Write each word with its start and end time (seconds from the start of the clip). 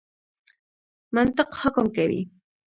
منطق 1.15 1.49
حکم 1.61 1.85
کوي. 1.95 2.21